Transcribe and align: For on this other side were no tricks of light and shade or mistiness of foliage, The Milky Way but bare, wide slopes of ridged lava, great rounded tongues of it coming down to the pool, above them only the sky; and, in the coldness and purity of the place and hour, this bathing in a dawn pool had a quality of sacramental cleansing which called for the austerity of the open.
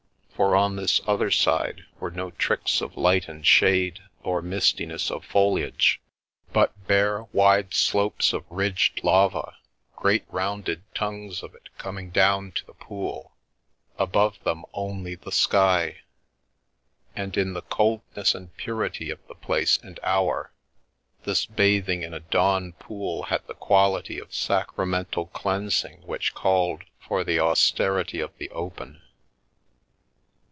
For 0.41 0.55
on 0.55 0.75
this 0.75 0.99
other 1.05 1.29
side 1.29 1.85
were 1.99 2.09
no 2.09 2.31
tricks 2.31 2.81
of 2.81 2.97
light 2.97 3.29
and 3.29 3.45
shade 3.45 3.99
or 4.23 4.41
mistiness 4.41 5.11
of 5.11 5.23
foliage, 5.23 6.01
The 6.01 6.45
Milky 6.45 6.47
Way 6.69 6.71
but 6.75 6.87
bare, 6.87 7.23
wide 7.31 7.73
slopes 7.75 8.33
of 8.33 8.43
ridged 8.49 9.03
lava, 9.03 9.55
great 9.95 10.23
rounded 10.29 10.81
tongues 10.95 11.43
of 11.43 11.53
it 11.53 11.69
coming 11.77 12.09
down 12.09 12.53
to 12.53 12.65
the 12.65 12.73
pool, 12.73 13.33
above 13.99 14.43
them 14.43 14.65
only 14.73 15.13
the 15.13 15.31
sky; 15.31 15.99
and, 17.15 17.37
in 17.37 17.53
the 17.53 17.61
coldness 17.61 18.33
and 18.33 18.57
purity 18.57 19.11
of 19.11 19.19
the 19.27 19.35
place 19.35 19.77
and 19.77 19.99
hour, 20.01 20.51
this 21.23 21.45
bathing 21.45 22.01
in 22.01 22.15
a 22.15 22.19
dawn 22.19 22.73
pool 22.73 23.23
had 23.25 23.43
a 23.47 23.53
quality 23.53 24.17
of 24.17 24.33
sacramental 24.33 25.27
cleansing 25.27 26.01
which 26.01 26.33
called 26.33 26.83
for 26.99 27.23
the 27.23 27.39
austerity 27.39 28.19
of 28.19 28.35
the 28.39 28.49
open. 28.49 29.03